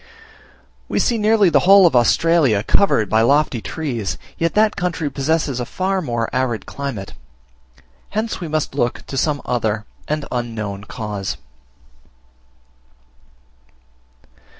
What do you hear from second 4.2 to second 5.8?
yet that country possesses a